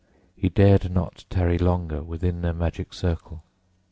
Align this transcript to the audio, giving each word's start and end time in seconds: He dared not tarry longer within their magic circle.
He 0.35 0.49
dared 0.49 0.89
not 0.91 1.25
tarry 1.29 1.59
longer 1.59 2.01
within 2.01 2.41
their 2.41 2.53
magic 2.55 2.91
circle. 2.91 3.43